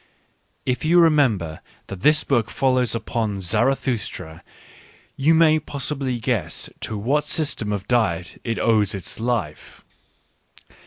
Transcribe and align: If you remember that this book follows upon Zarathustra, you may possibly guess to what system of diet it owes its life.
If 0.65 0.83
you 0.83 0.97
remember 0.99 1.61
that 1.85 2.01
this 2.01 2.23
book 2.23 2.49
follows 2.49 2.95
upon 2.95 3.39
Zarathustra, 3.39 4.43
you 5.15 5.35
may 5.35 5.59
possibly 5.59 6.17
guess 6.19 6.71
to 6.79 6.97
what 6.97 7.27
system 7.27 7.71
of 7.71 7.87
diet 7.87 8.41
it 8.43 8.57
owes 8.57 8.95
its 8.95 9.19
life. 9.19 9.85